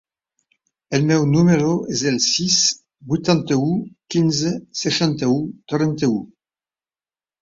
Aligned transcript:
El 0.97 1.03
meu 1.09 1.25
número 1.33 1.67
es 1.97 2.01
el 2.11 2.17
sis, 2.27 2.55
vuitanta-u, 3.11 3.67
quinze, 4.15 4.55
seixanta-u, 4.85 5.37
trenta-u. 5.75 6.19